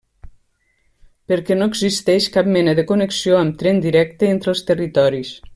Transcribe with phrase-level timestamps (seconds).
[1.31, 5.37] Perquè no existeix cap mena de connexió amb tren directe entre els territoris.